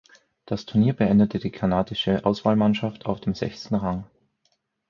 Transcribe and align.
Das 0.47 0.65
Turnier 0.65 0.93
beendete 0.95 1.37
die 1.37 1.51
kanadische 1.51 2.25
Auswahlmannschaft 2.25 3.05
auf 3.05 3.21
dem 3.21 3.35
sechsten 3.35 3.75
Rang. 3.75 4.07